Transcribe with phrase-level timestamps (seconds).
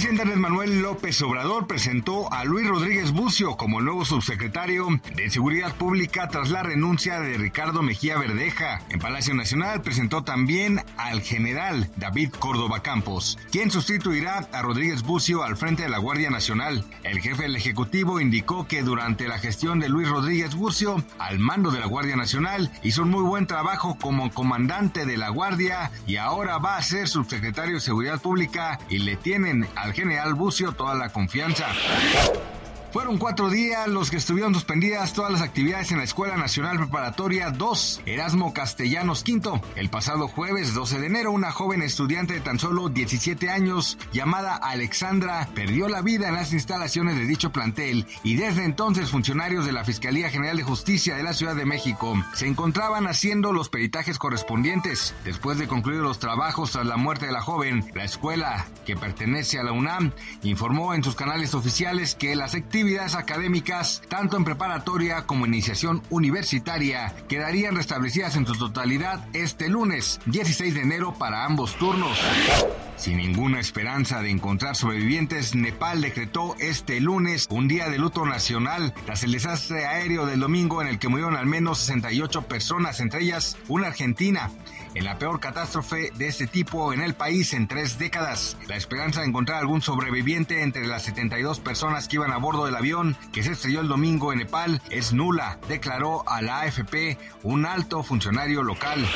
[0.00, 5.76] Presidente Andrés Manuel López Obrador presentó a Luis Rodríguez Bucio como nuevo subsecretario de Seguridad
[5.76, 8.80] Pública tras la renuncia de Ricardo Mejía Verdeja.
[8.88, 15.42] En Palacio Nacional presentó también al general David Córdoba Campos, quien sustituirá a Rodríguez Bucio
[15.42, 16.82] al frente de la Guardia Nacional.
[17.02, 21.70] El jefe del Ejecutivo indicó que durante la gestión de Luis Rodríguez Bucio al mando
[21.70, 26.16] de la Guardia Nacional hizo un muy buen trabajo como comandante de la Guardia y
[26.16, 30.94] ahora va a ser subsecretario de Seguridad Pública y le tienen al general Bucio toda
[30.94, 31.66] la confianza.
[32.92, 37.50] Fueron cuatro días los que estuvieron suspendidas todas las actividades en la Escuela Nacional Preparatoria
[37.52, 39.60] 2, Erasmo Castellanos V.
[39.76, 44.56] El pasado jueves 12 de enero, una joven estudiante de tan solo 17 años, llamada
[44.56, 49.72] Alexandra, perdió la vida en las instalaciones de dicho plantel y desde entonces funcionarios de
[49.72, 54.18] la Fiscalía General de Justicia de la Ciudad de México se encontraban haciendo los peritajes
[54.18, 55.14] correspondientes.
[55.24, 59.60] Después de concluir los trabajos tras la muerte de la joven, la escuela, que pertenece
[59.60, 60.10] a la UNAM,
[60.42, 66.02] informó en sus canales oficiales que las actividades actividades académicas, tanto en preparatoria como iniciación
[66.08, 72.18] universitaria, quedarían restablecidas en su totalidad este lunes, 16 de enero, para ambos turnos.
[72.96, 78.94] Sin ninguna esperanza de encontrar sobrevivientes, Nepal decretó este lunes un día de luto nacional
[79.04, 83.20] tras el desastre aéreo del domingo en el que murieron al menos 68 personas, entre
[83.20, 84.50] ellas una argentina
[84.94, 88.56] en la peor catástrofe de este tipo en el país en tres décadas.
[88.68, 92.76] La esperanza de encontrar algún sobreviviente entre las 72 personas que iban a bordo del
[92.76, 97.66] avión que se estrelló el domingo en Nepal es nula, declaró a la AFP un
[97.66, 99.06] alto funcionario local.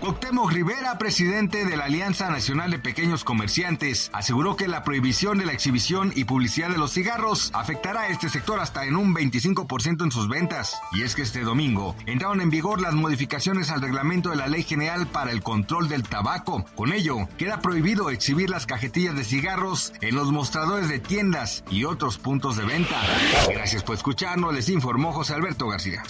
[0.00, 5.46] Cuauhtémoc Rivera, presidente de la Alianza Nacional de Pequeños Comerciantes, aseguró que la prohibición de
[5.46, 10.04] la exhibición y publicidad de los cigarros afectará a este sector hasta en un 25%
[10.04, 10.76] en sus ventas.
[10.92, 14.62] Y es que este domingo entraron en vigor las modificaciones al reglamento de la Ley
[14.62, 16.64] General para el Control del Tabaco.
[16.74, 21.84] Con ello, queda prohibido exhibir las cajetillas de cigarros en los mostradores de tiendas y
[21.84, 23.00] otros puntos de venta.
[23.48, 26.02] Gracias por escucharnos, les informó José Alberto García.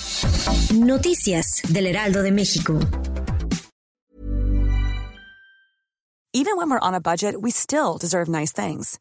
[0.75, 2.79] Noticias del Heraldo de México.
[6.33, 8.99] Even when we're on a budget, we still deserve nice things.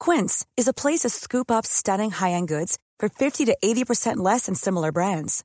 [0.00, 4.46] Quince is a place to scoop up stunning high-end goods for 50 to 80% less
[4.46, 5.44] than similar brands.